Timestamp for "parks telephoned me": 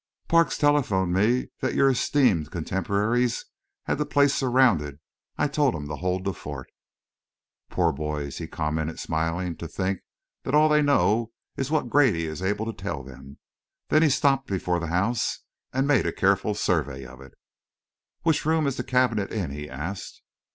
0.27-1.49